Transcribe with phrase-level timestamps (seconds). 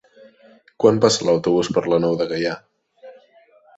[0.83, 2.55] Quan passa l'autobús per la Nou de Gaià?